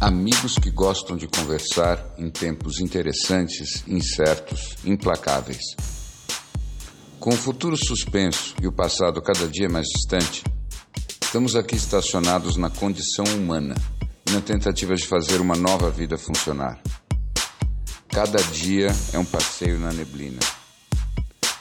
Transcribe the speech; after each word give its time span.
Amigos 0.00 0.56
que 0.56 0.70
gostam 0.70 1.16
de 1.16 1.28
conversar 1.28 2.14
em 2.18 2.28
tempos 2.30 2.80
interessantes, 2.80 3.84
incertos, 3.86 4.76
implacáveis. 4.84 5.62
Com 7.20 7.30
o 7.30 7.36
futuro 7.36 7.76
suspenso 7.76 8.54
e 8.60 8.66
o 8.66 8.72
passado 8.72 9.22
cada 9.22 9.46
dia 9.46 9.68
mais 9.68 9.86
distante, 9.86 10.42
estamos 11.22 11.54
aqui 11.54 11.76
estacionados 11.76 12.56
na 12.56 12.68
condição 12.68 13.24
humana 13.24 13.74
na 14.32 14.40
tentativa 14.40 14.94
de 14.94 15.06
fazer 15.06 15.40
uma 15.40 15.54
nova 15.54 15.90
vida 15.90 16.16
funcionar. 16.16 16.80
Cada 18.12 18.36
dia 18.52 18.88
é 19.14 19.18
um 19.18 19.24
passeio 19.24 19.78
na 19.78 19.90
neblina 19.90 20.38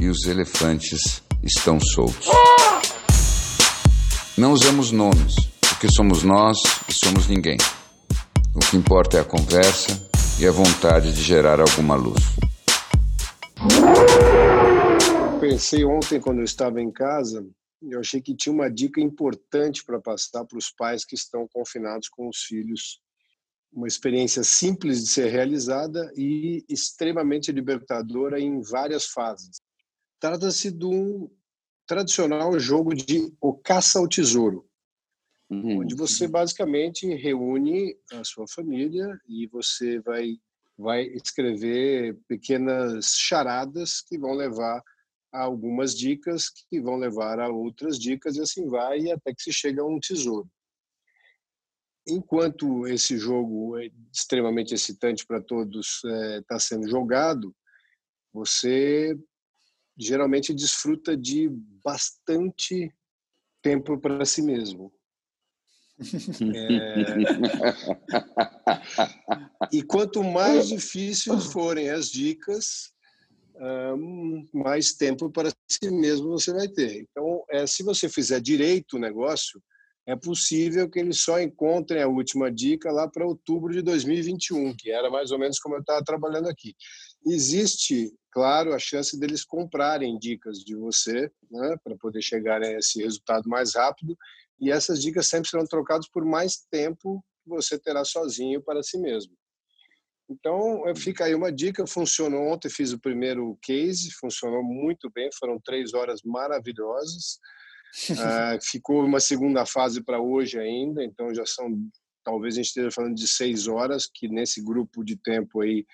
e 0.00 0.08
os 0.08 0.26
elefantes 0.26 1.22
estão 1.40 1.78
soltos. 1.78 2.26
Não 4.36 4.50
usamos 4.50 4.90
nomes, 4.90 5.36
porque 5.60 5.88
somos 5.88 6.24
nós 6.24 6.58
e 6.88 6.92
somos 6.92 7.28
ninguém. 7.28 7.56
O 8.56 8.58
que 8.58 8.76
importa 8.76 9.18
é 9.18 9.20
a 9.20 9.24
conversa 9.24 10.04
e 10.40 10.44
a 10.44 10.50
vontade 10.50 11.12
de 11.12 11.22
gerar 11.22 11.60
alguma 11.60 11.94
luz. 11.94 12.20
Pensei 15.40 15.84
ontem, 15.84 16.20
quando 16.20 16.38
eu 16.38 16.44
estava 16.44 16.80
em 16.80 16.90
casa, 16.90 17.46
eu 17.80 18.00
achei 18.00 18.20
que 18.20 18.34
tinha 18.34 18.52
uma 18.52 18.68
dica 18.68 19.00
importante 19.00 19.84
para 19.84 20.00
passar 20.00 20.44
para 20.44 20.58
os 20.58 20.72
pais 20.76 21.04
que 21.04 21.14
estão 21.14 21.46
confinados 21.52 22.08
com 22.08 22.28
os 22.28 22.38
filhos. 22.38 23.00
Uma 23.72 23.88
experiência 23.88 24.44
simples 24.44 25.02
de 25.02 25.08
ser 25.08 25.30
realizada 25.30 26.12
e 26.16 26.64
extremamente 26.68 27.50
libertadora 27.50 28.38
em 28.38 28.60
várias 28.60 29.06
fases. 29.06 29.60
Trata-se 30.20 30.70
de 30.70 30.84
um 30.84 31.30
tradicional 31.86 32.58
jogo 32.58 32.94
de 32.94 33.32
o 33.40 33.54
caça 33.54 33.98
ao 33.98 34.08
tesouro, 34.08 34.66
uhum. 35.50 35.80
onde 35.80 35.94
você 35.94 36.28
basicamente 36.28 37.06
reúne 37.14 37.96
a 38.12 38.22
sua 38.24 38.46
família 38.46 39.18
e 39.28 39.46
você 39.46 40.00
vai 40.00 40.36
vai 40.78 41.02
escrever 41.02 42.18
pequenas 42.26 43.14
charadas 43.16 44.00
que 44.00 44.18
vão 44.18 44.32
levar 44.32 44.82
a 45.32 45.42
algumas 45.42 45.96
dicas 45.96 46.48
que 46.48 46.80
vão 46.80 46.96
levar 46.96 47.40
a 47.40 47.48
outras 47.48 47.98
dicas 47.98 48.36
e 48.36 48.42
assim 48.42 48.66
vai 48.68 49.10
até 49.10 49.34
que 49.34 49.42
se 49.42 49.52
chega 49.52 49.82
a 49.82 49.86
um 49.86 49.98
tesouro. 49.98 50.48
Enquanto 52.06 52.86
esse 52.86 53.16
jogo 53.16 53.78
é 53.78 53.90
extremamente 54.12 54.74
excitante 54.74 55.24
para 55.24 55.40
todos 55.40 56.02
está 56.40 56.56
é, 56.56 56.58
sendo 56.58 56.88
jogado, 56.88 57.54
você 58.32 59.16
geralmente 59.96 60.52
desfruta 60.52 61.16
de 61.16 61.48
bastante 61.84 62.92
tempo 63.62 63.98
para 63.98 64.24
si 64.24 64.42
mesmo. 64.42 64.92
É... 66.54 66.94
e 69.72 69.82
quanto 69.82 70.24
mais 70.24 70.68
difíceis 70.68 71.46
forem 71.52 71.90
as 71.90 72.10
dicas, 72.10 72.92
mais 74.52 74.94
tempo 74.94 75.30
para 75.30 75.50
si 75.68 75.90
mesmo 75.90 76.30
você 76.30 76.52
vai 76.52 76.68
ter. 76.68 77.02
Então, 77.02 77.44
é, 77.50 77.66
se 77.66 77.82
você 77.82 78.08
fizer 78.08 78.40
direito 78.40 78.96
o 78.96 79.00
negócio, 79.00 79.62
é 80.06 80.16
possível 80.16 80.90
que 80.90 80.98
eles 80.98 81.20
só 81.20 81.40
encontrem 81.40 82.02
a 82.02 82.08
última 82.08 82.50
dica 82.50 82.90
lá 82.90 83.08
para 83.08 83.26
outubro 83.26 83.72
de 83.72 83.82
2021, 83.82 84.74
que 84.76 84.90
era 84.90 85.10
mais 85.10 85.30
ou 85.30 85.38
menos 85.38 85.58
como 85.58 85.76
eu 85.76 85.80
estava 85.80 86.02
trabalhando 86.04 86.48
aqui. 86.48 86.74
Existe, 87.24 88.12
claro, 88.30 88.74
a 88.74 88.78
chance 88.78 89.18
deles 89.18 89.44
comprarem 89.44 90.18
dicas 90.18 90.58
de 90.58 90.74
você, 90.74 91.30
né, 91.50 91.76
para 91.84 91.96
poder 91.96 92.20
chegar 92.20 92.60
a 92.62 92.72
esse 92.72 93.00
resultado 93.02 93.48
mais 93.48 93.74
rápido, 93.76 94.16
e 94.60 94.70
essas 94.70 95.00
dicas 95.00 95.28
sempre 95.28 95.48
serão 95.48 95.66
trocadas 95.66 96.08
por 96.08 96.24
mais 96.24 96.64
tempo 96.70 97.24
que 97.42 97.48
você 97.48 97.78
terá 97.78 98.04
sozinho 98.04 98.62
para 98.62 98.82
si 98.82 98.98
mesmo. 98.98 99.32
Então, 100.28 100.82
fica 100.96 101.24
aí 101.24 101.34
uma 101.34 101.52
dica, 101.52 101.86
funcionou 101.86 102.48
ontem, 102.48 102.70
fiz 102.70 102.92
o 102.92 103.00
primeiro 103.00 103.58
case, 103.62 104.10
funcionou 104.12 104.62
muito 104.62 105.10
bem, 105.10 105.28
foram 105.38 105.60
três 105.60 105.92
horas 105.94 106.20
maravilhosas, 106.24 107.38
uh, 108.10 108.58
ficou 108.62 109.04
uma 109.04 109.20
segunda 109.20 109.66
fase 109.66 110.02
para 110.02 110.20
hoje 110.20 110.58
ainda, 110.58 111.04
então 111.04 111.34
já 111.34 111.44
são, 111.46 111.70
talvez 112.24 112.54
a 112.54 112.56
gente 112.56 112.66
esteja 112.66 112.90
falando 112.90 113.14
de 113.14 113.28
seis 113.28 113.66
horas, 113.66 114.06
que 114.06 114.28
nesse 114.28 114.62
grupo 114.62 115.04
de 115.04 115.16
tempo 115.16 115.60
aí, 115.60 115.86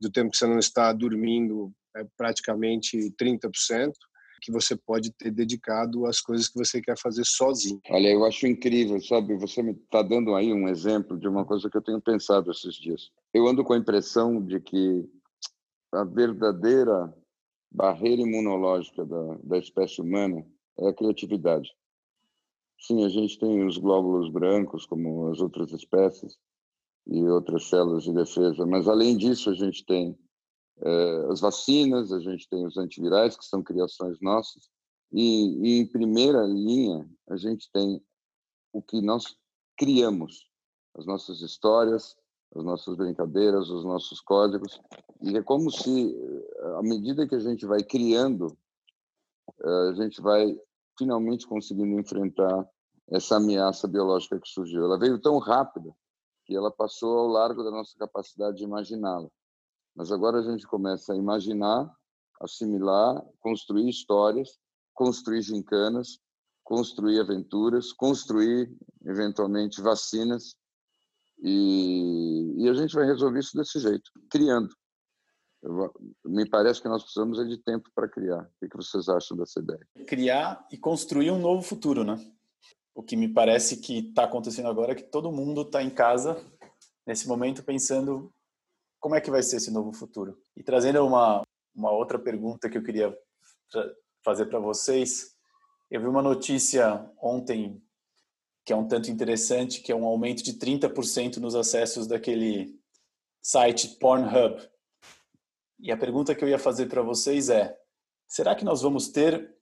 do 0.00 0.10
tempo 0.10 0.30
que 0.30 0.36
você 0.36 0.46
não 0.46 0.58
está 0.58 0.92
dormindo, 0.92 1.72
é 1.96 2.04
praticamente 2.16 2.96
30%, 3.20 3.92
que 4.42 4.52
você 4.52 4.76
pode 4.76 5.10
ter 5.12 5.30
dedicado 5.30 6.04
às 6.06 6.20
coisas 6.20 6.48
que 6.48 6.58
você 6.58 6.80
quer 6.80 6.98
fazer 6.98 7.24
sozinho. 7.24 7.80
Olha, 7.88 8.08
eu 8.08 8.26
acho 8.26 8.46
incrível, 8.46 9.00
sabe? 9.00 9.34
Você 9.36 9.62
me 9.62 9.72
está 9.72 10.02
dando 10.02 10.34
aí 10.34 10.52
um 10.52 10.68
exemplo 10.68 11.18
de 11.18 11.26
uma 11.26 11.46
coisa 11.46 11.70
que 11.70 11.76
eu 11.76 11.82
tenho 11.82 12.00
pensado 12.00 12.50
esses 12.50 12.74
dias. 12.74 13.10
Eu 13.32 13.46
ando 13.46 13.64
com 13.64 13.72
a 13.72 13.78
impressão 13.78 14.44
de 14.44 14.60
que 14.60 15.08
a 15.92 16.04
verdadeira 16.04 17.14
barreira 17.72 18.20
imunológica 18.20 19.04
da, 19.04 19.38
da 19.42 19.58
espécie 19.58 20.02
humana 20.02 20.44
é 20.78 20.88
a 20.88 20.94
criatividade. 20.94 21.70
Sim, 22.80 23.04
a 23.04 23.08
gente 23.08 23.38
tem 23.38 23.66
os 23.66 23.78
glóbulos 23.78 24.30
brancos, 24.30 24.84
como 24.86 25.28
as 25.28 25.40
outras 25.40 25.72
espécies, 25.72 26.38
e 27.06 27.22
outras 27.28 27.68
células 27.68 28.04
de 28.04 28.12
defesa, 28.12 28.66
mas 28.66 28.88
além 28.88 29.16
disso, 29.16 29.50
a 29.50 29.54
gente 29.54 29.84
tem 29.84 30.18
eh, 30.80 31.26
as 31.30 31.40
vacinas, 31.40 32.12
a 32.12 32.18
gente 32.18 32.48
tem 32.48 32.64
os 32.66 32.76
antivirais, 32.78 33.36
que 33.36 33.44
são 33.44 33.62
criações 33.62 34.18
nossas, 34.20 34.68
e, 35.12 35.58
e 35.62 35.78
em 35.80 35.86
primeira 35.86 36.42
linha, 36.46 37.08
a 37.28 37.36
gente 37.36 37.70
tem 37.72 38.02
o 38.72 38.82
que 38.82 39.00
nós 39.00 39.36
criamos, 39.76 40.48
as 40.94 41.06
nossas 41.06 41.40
histórias, 41.40 42.16
as 42.54 42.64
nossas 42.64 42.96
brincadeiras, 42.96 43.68
os 43.68 43.84
nossos 43.84 44.20
códigos, 44.20 44.80
e 45.22 45.36
é 45.36 45.42
como 45.42 45.70
se, 45.70 46.16
à 46.78 46.82
medida 46.82 47.26
que 47.26 47.34
a 47.34 47.40
gente 47.40 47.66
vai 47.66 47.82
criando 47.82 48.56
a 49.62 49.94
gente 49.94 50.20
vai 50.20 50.56
finalmente 50.98 51.46
conseguindo 51.46 51.98
enfrentar 51.98 52.66
essa 53.08 53.36
ameaça 53.36 53.86
biológica 53.86 54.40
que 54.40 54.48
surgiu. 54.48 54.84
Ela 54.84 54.98
veio 54.98 55.20
tão 55.20 55.38
rápida 55.38 55.94
que 56.44 56.54
ela 56.54 56.70
passou 56.70 57.18
ao 57.18 57.26
largo 57.26 57.62
da 57.62 57.70
nossa 57.70 57.96
capacidade 57.98 58.58
de 58.58 58.64
imaginá-la. 58.64 59.28
Mas 59.94 60.10
agora 60.10 60.38
a 60.38 60.42
gente 60.42 60.66
começa 60.66 61.12
a 61.12 61.16
imaginar, 61.16 61.90
assimilar, 62.40 63.24
construir 63.40 63.88
histórias, 63.88 64.58
construir 64.92 65.42
gincanas, 65.42 66.18
construir 66.62 67.20
aventuras, 67.20 67.92
construir 67.92 68.74
eventualmente 69.04 69.80
vacinas 69.80 70.56
e, 71.42 72.54
e 72.58 72.68
a 72.68 72.74
gente 72.74 72.94
vai 72.94 73.06
resolver 73.06 73.40
isso 73.40 73.56
desse 73.56 73.78
jeito, 73.78 74.10
criando. 74.30 74.74
Me 76.24 76.48
parece 76.48 76.82
que 76.82 76.88
nós 76.88 77.02
precisamos 77.02 77.38
de 77.48 77.56
tempo 77.58 77.90
para 77.94 78.08
criar. 78.08 78.48
O 78.62 78.68
que 78.68 78.76
vocês 78.76 79.08
acham 79.08 79.36
dessa 79.36 79.60
ideia? 79.60 79.86
Criar 80.06 80.66
e 80.70 80.76
construir 80.76 81.30
um 81.30 81.38
novo 81.38 81.62
futuro, 81.62 82.04
né? 82.04 82.18
O 82.94 83.02
que 83.02 83.16
me 83.16 83.28
parece 83.28 83.78
que 83.78 84.08
está 84.08 84.24
acontecendo 84.24 84.68
agora 84.68 84.92
é 84.92 84.94
que 84.94 85.02
todo 85.02 85.32
mundo 85.32 85.62
está 85.62 85.82
em 85.82 85.90
casa 85.90 86.36
nesse 87.06 87.26
momento 87.26 87.64
pensando 87.64 88.32
como 89.00 89.14
é 89.14 89.20
que 89.20 89.30
vai 89.30 89.42
ser 89.42 89.56
esse 89.56 89.70
novo 89.70 89.92
futuro. 89.92 90.38
E 90.56 90.62
trazendo 90.62 91.04
uma 91.04 91.42
uma 91.74 91.90
outra 91.90 92.18
pergunta 92.18 92.70
que 92.70 92.78
eu 92.78 92.82
queria 92.82 93.16
fazer 94.24 94.46
para 94.46 94.60
vocês, 94.60 95.34
eu 95.90 96.00
vi 96.00 96.06
uma 96.06 96.22
notícia 96.22 97.10
ontem 97.20 97.82
que 98.64 98.72
é 98.72 98.76
um 98.76 98.88
tanto 98.88 99.10
interessante, 99.10 99.82
que 99.82 99.92
é 99.92 99.94
um 99.94 100.06
aumento 100.06 100.42
de 100.42 100.54
30% 100.54 101.36
nos 101.36 101.54
acessos 101.54 102.06
daquele 102.06 102.80
site 103.42 103.98
Pornhub, 103.98 104.56
e 105.84 105.92
a 105.92 105.96
pergunta 105.98 106.34
que 106.34 106.42
eu 106.42 106.48
ia 106.48 106.58
fazer 106.58 106.86
para 106.86 107.02
vocês 107.02 107.50
é: 107.50 107.76
será 108.26 108.54
que 108.54 108.64
nós 108.64 108.80
vamos 108.80 109.08
ter 109.08 109.54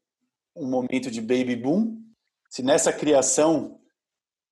um 0.55 0.71
momento 0.71 1.11
de 1.11 1.21
baby 1.21 1.57
boom? 1.57 2.01
Se 2.49 2.63
nessa 2.63 2.93
criação, 2.93 3.81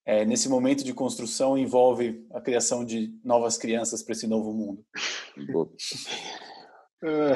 é, 0.05 0.25
nesse 0.25 0.49
momento 0.49 0.83
de 0.83 0.93
construção, 0.93 1.57
envolve 1.57 2.27
a 2.33 2.41
criação 2.41 2.85
de 2.85 3.17
novas 3.23 3.57
crianças 3.57 4.03
para 4.03 4.13
esse 4.13 4.27
novo 4.27 4.53
mundo? 4.53 4.85
É, 7.03 7.35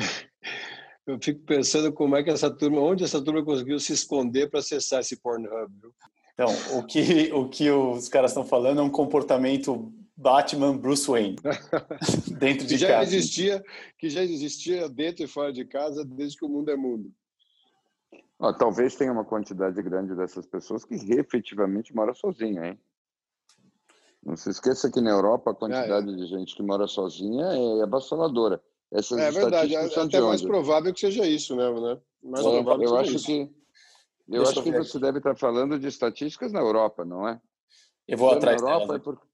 eu 1.06 1.16
fico 1.22 1.44
pensando 1.46 1.92
como 1.92 2.16
é 2.16 2.24
que 2.24 2.30
essa 2.30 2.50
turma, 2.50 2.80
onde 2.80 3.04
essa 3.04 3.22
turma 3.22 3.44
conseguiu 3.44 3.78
se 3.78 3.92
esconder 3.92 4.50
para 4.50 4.58
acessar 4.58 5.00
esse 5.00 5.16
Pornhub. 5.20 5.72
Então, 6.32 6.48
o 6.76 6.84
que, 6.84 7.32
o 7.32 7.48
que 7.48 7.70
os 7.70 8.08
caras 8.08 8.32
estão 8.32 8.44
falando 8.44 8.80
é 8.80 8.82
um 8.82 8.90
comportamento 8.90 9.94
Batman 10.16 10.76
Bruce 10.76 11.10
Wayne 11.10 11.36
dentro 12.38 12.66
de 12.66 12.74
que 12.74 12.78
já 12.78 12.88
casa. 12.88 13.16
Existia, 13.16 13.64
que 13.98 14.08
já 14.08 14.22
existia 14.22 14.88
dentro 14.88 15.24
e 15.24 15.28
fora 15.28 15.52
de 15.52 15.64
casa 15.64 16.04
desde 16.04 16.38
que 16.38 16.44
o 16.44 16.48
mundo 16.48 16.70
é 16.70 16.76
mundo. 16.76 17.12
Ah, 18.38 18.52
talvez 18.52 18.94
tenha 18.94 19.12
uma 19.12 19.24
quantidade 19.24 19.80
grande 19.82 20.14
dessas 20.14 20.46
pessoas 20.46 20.84
que 20.84 20.94
efetivamente 20.94 21.94
mora 21.94 22.14
sozinha, 22.14 22.66
hein? 22.66 22.80
Não 24.22 24.36
se 24.36 24.50
esqueça 24.50 24.90
que 24.90 25.00
na 25.00 25.10
Europa 25.10 25.50
a 25.50 25.54
quantidade 25.54 26.08
ah, 26.08 26.12
é. 26.12 26.16
de 26.16 26.26
gente 26.26 26.54
que 26.56 26.62
mora 26.62 26.86
sozinha 26.86 27.44
é 27.46 27.82
avassaladora. 27.82 28.62
Essas 28.90 29.18
é 29.18 29.30
verdade, 29.30 29.74
é 29.74 29.84
até 29.84 30.20
mais 30.20 30.42
provável 30.42 30.92
que 30.92 31.00
seja 31.00 31.26
isso, 31.26 31.54
né? 31.56 31.70
né? 31.72 32.00
Mais 32.22 32.46
é, 32.46 32.50
provável 32.50 32.88
eu 32.88 32.96
acho 32.96 33.16
isso. 33.16 33.26
que 33.26 33.50
eu 34.28 34.42
Deixa 34.42 34.52
acho 34.52 34.62
que 34.62 34.72
você 34.72 34.98
deve 34.98 35.18
estar 35.18 35.36
falando 35.36 35.78
de 35.78 35.86
estatísticas 35.86 36.52
na 36.52 36.60
Europa, 36.60 37.04
não 37.04 37.28
é? 37.28 37.38
Eu 38.08 38.16
vou 38.16 38.30
atrás 38.30 38.62
na 38.62 38.68
Europa 38.68 38.86
dela, 38.86 38.96
é 38.96 39.02
porque 39.02 39.26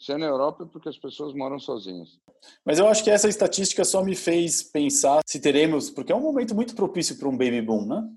se 0.00 0.12
é 0.12 0.16
na 0.16 0.24
Europa 0.24 0.64
é 0.64 0.66
porque 0.66 0.88
as 0.88 0.96
pessoas 0.96 1.34
moram 1.34 1.58
sozinhas. 1.58 2.18
Mas 2.64 2.78
eu 2.78 2.88
acho 2.88 3.04
que 3.04 3.10
essa 3.10 3.28
estatística 3.28 3.84
só 3.84 4.02
me 4.02 4.16
fez 4.16 4.62
pensar 4.62 5.20
se 5.26 5.38
teremos, 5.38 5.90
porque 5.90 6.10
é 6.10 6.16
um 6.16 6.22
momento 6.22 6.54
muito 6.54 6.74
propício 6.74 7.18
para 7.18 7.28
um 7.28 7.36
baby 7.36 7.60
boom, 7.60 7.84
né? 7.84 8.10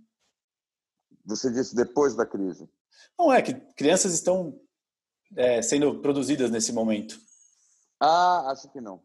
Você 1.25 1.51
disse 1.51 1.75
depois 1.75 2.15
da 2.15 2.25
crise. 2.25 2.69
Não 3.19 3.33
é 3.33 3.41
que 3.41 3.53
crianças 3.75 4.13
estão 4.13 4.57
é, 5.35 5.61
sendo 5.61 5.99
produzidas 5.99 6.49
nesse 6.49 6.71
momento. 6.71 7.19
Ah, 7.99 8.51
acho 8.51 8.71
que 8.71 8.79
não. 8.79 9.01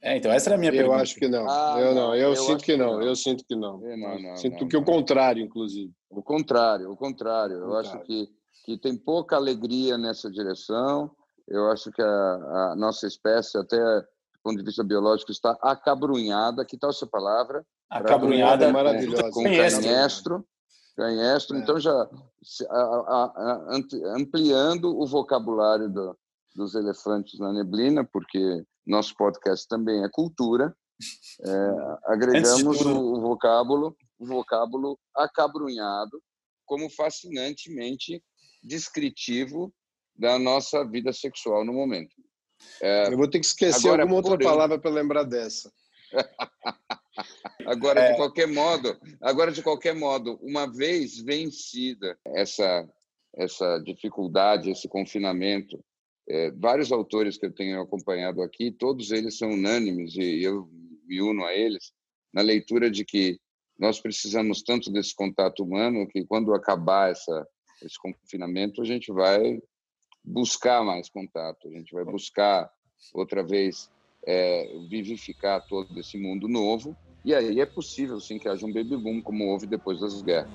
É, 0.00 0.16
então 0.16 0.32
essa 0.32 0.48
era 0.48 0.56
a 0.56 0.58
minha 0.58 0.70
eu 0.70 0.76
pergunta. 0.76 0.96
Eu 0.96 1.02
acho 1.02 1.14
que 1.16 1.28
não. 1.28 1.46
Ah, 1.46 1.76
eu 1.78 1.94
não. 1.94 2.14
Eu, 2.14 2.30
eu 2.30 2.36
sinto 2.36 2.64
que 2.64 2.76
não. 2.78 2.92
não. 2.94 3.02
Eu 3.02 3.14
sinto 3.14 3.44
que 3.44 3.54
não. 3.54 3.78
não, 3.78 4.18
não 4.22 4.36
sinto 4.38 4.62
não, 4.62 4.68
que 4.68 4.76
o 4.76 4.84
contrário, 4.84 5.42
inclusive. 5.42 5.92
O 6.08 6.22
contrário, 6.22 6.90
o 6.90 6.96
contrário. 6.96 7.56
Eu 7.56 7.76
acho 7.76 7.98
que, 8.04 8.26
que 8.64 8.78
tem 8.78 8.96
pouca 8.96 9.36
alegria 9.36 9.98
nessa 9.98 10.30
direção. 10.30 11.14
Eu 11.48 11.70
acho 11.70 11.90
que 11.90 12.02
a, 12.02 12.70
a 12.72 12.76
nossa 12.76 13.06
espécie, 13.06 13.58
até 13.58 13.76
do 13.78 14.40
ponto 14.42 14.58
de 14.58 14.64
vista 14.64 14.82
biológico, 14.82 15.30
está 15.30 15.56
acabrunhada. 15.60 16.64
Que 16.64 16.78
tal 16.78 16.90
essa 16.90 17.06
palavra? 17.06 17.64
Acabrunhada 17.90 18.64
é 18.66 18.72
maravilhosa. 18.72 19.30
Com 19.30 19.42
canhestro. 19.42 20.46
Canhestro. 20.96 21.56
É. 21.56 21.60
Então, 21.60 21.78
já 21.78 22.08
ampliando 24.16 24.96
o 24.96 25.06
vocabulário 25.06 25.88
do, 25.88 26.16
dos 26.54 26.74
elefantes 26.74 27.38
na 27.38 27.52
neblina, 27.52 28.04
porque 28.04 28.64
nosso 28.86 29.14
podcast 29.16 29.66
também 29.68 30.04
é 30.04 30.08
cultura. 30.08 30.74
É, 31.42 31.50
agregamos 32.12 32.80
o, 32.80 33.14
o 33.14 33.20
vocábulo, 33.20 33.96
o 34.18 34.26
vocábulo 34.26 34.98
acabrunhado 35.14 36.22
como 36.66 36.88
fascinantemente 36.88 38.22
descritivo 38.62 39.72
da 40.16 40.38
nossa 40.38 40.84
vida 40.84 41.12
sexual 41.12 41.64
no 41.64 41.72
momento. 41.72 42.14
É, 42.80 43.08
Eu 43.08 43.16
vou 43.16 43.28
ter 43.28 43.40
que 43.40 43.46
esquecer 43.46 43.88
agora, 43.88 44.02
alguma 44.02 44.20
outra 44.20 44.38
palavra 44.38 44.78
para 44.78 44.90
lembrar 44.90 45.24
dessa. 45.24 45.72
agora 47.66 48.00
é... 48.00 48.10
de 48.12 48.16
qualquer 48.16 48.46
modo, 48.46 48.98
agora 49.20 49.52
de 49.52 49.62
qualquer 49.62 49.94
modo, 49.94 50.38
uma 50.42 50.66
vez 50.70 51.20
vencida 51.20 52.18
essa 52.26 52.88
essa 53.36 53.80
dificuldade, 53.80 54.70
esse 54.70 54.88
confinamento 54.88 55.84
é, 56.28 56.50
vários 56.52 56.90
autores 56.90 57.36
que 57.36 57.46
eu 57.46 57.52
tenho 57.52 57.80
acompanhado 57.80 58.42
aqui, 58.42 58.70
todos 58.70 59.10
eles 59.10 59.36
são 59.36 59.50
unânimes 59.50 60.14
e 60.16 60.42
eu 60.42 60.68
me 61.04 61.20
uno 61.20 61.44
a 61.44 61.54
eles 61.54 61.92
na 62.32 62.40
leitura 62.40 62.90
de 62.90 63.04
que 63.04 63.38
nós 63.78 64.00
precisamos 64.00 64.62
tanto 64.62 64.90
desse 64.90 65.14
contato 65.14 65.62
humano 65.62 66.06
que 66.08 66.24
quando 66.24 66.54
acabar 66.54 67.10
essa 67.10 67.46
esse 67.82 67.98
confinamento 67.98 68.80
a 68.80 68.84
gente 68.84 69.12
vai 69.12 69.60
buscar 70.24 70.82
mais 70.82 71.08
contato, 71.08 71.68
a 71.68 71.70
gente 71.70 71.92
vai 71.92 72.04
buscar 72.04 72.70
outra 73.12 73.42
vez 73.42 73.90
é, 74.26 74.78
vivificar 74.88 75.66
todo 75.66 75.98
esse 75.98 76.16
mundo 76.16 76.48
novo 76.48 76.96
e 77.24 77.34
aí 77.34 77.60
é 77.60 77.66
possível 77.66 78.20
sim 78.20 78.38
que 78.38 78.48
haja 78.48 78.66
um 78.66 78.72
baby 78.72 78.96
boom 78.96 79.20
como 79.22 79.46
houve 79.46 79.66
depois 79.66 80.00
das 80.00 80.20
guerras. 80.20 80.50